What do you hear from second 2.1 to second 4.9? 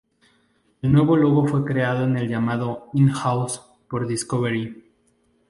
el llamado in-house por Discovery.